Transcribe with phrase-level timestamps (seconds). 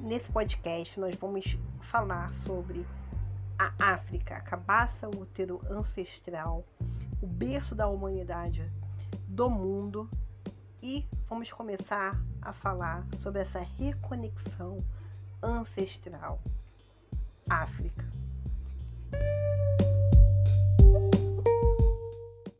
[0.00, 1.44] nesse podcast nós vamos
[1.90, 2.86] falar sobre
[3.58, 6.64] a África, a cabaça útero ancestral,
[7.20, 8.64] o berço da humanidade
[9.28, 10.08] do mundo
[10.82, 14.82] e vamos começar a falar sobre essa reconexão
[15.42, 16.40] ancestral.
[17.48, 18.10] África.